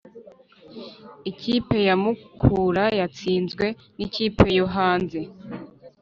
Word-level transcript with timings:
Ikipe 1.31 1.77
ya 1.87 1.95
mukura 2.03 2.85
yatsinzwe 2.99 3.65
nikipe 3.97 4.45
yohanze 4.59 5.19